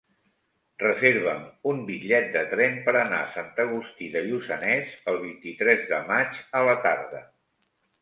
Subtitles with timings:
[0.83, 1.43] Reserva'm
[1.73, 6.45] un bitllet de tren per anar a Sant Agustí de Lluçanès el vint-i-tres de maig
[6.63, 7.27] a la tarda.